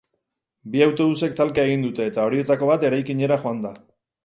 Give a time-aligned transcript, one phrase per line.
[0.75, 3.75] Bi autobusek talka egin dute, eta horietako bat eraikinera joan da.